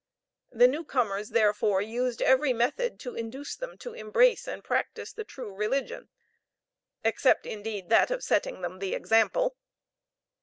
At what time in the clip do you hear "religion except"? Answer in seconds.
5.53-7.45